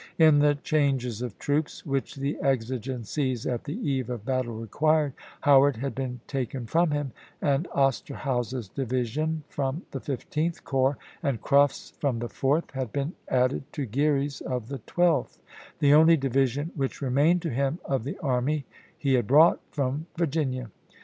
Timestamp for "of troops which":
1.21-2.15